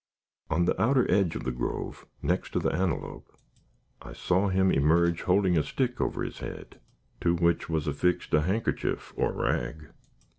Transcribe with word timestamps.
On 0.49 0.65
the 0.65 0.81
outer 0.81 1.05
edge 1.11 1.35
of 1.35 1.43
the 1.43 1.51
grove, 1.51 2.07
next 2.23 2.53
to 2.53 2.59
the 2.59 2.73
antelope, 2.73 3.31
I 4.01 4.13
saw 4.13 4.47
him 4.47 4.71
emerge, 4.71 5.21
holding 5.21 5.55
a 5.59 5.63
stick 5.63 6.01
over 6.01 6.23
his 6.23 6.39
head, 6.39 6.79
to 7.19 7.35
which 7.35 7.69
was 7.69 7.85
affixed 7.85 8.33
a 8.33 8.41
handkerchief 8.41 9.13
or 9.15 9.31
rag. 9.31 9.89